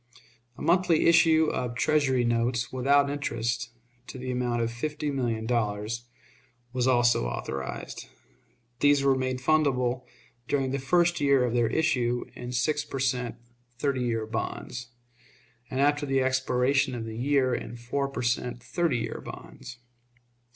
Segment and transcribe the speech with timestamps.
[0.57, 3.69] A monthly issue of Treasury notes, without interest,
[4.07, 6.07] to the amount of fifty million dollars,
[6.73, 8.07] was also authorized.
[8.79, 10.07] These were made fundable
[10.47, 13.35] during the first year of their issue in six per cent.
[13.77, 14.87] thirty years bonds,
[15.69, 18.63] and after the expiration of the year in four per cent.
[18.63, 19.77] thirty years bonds.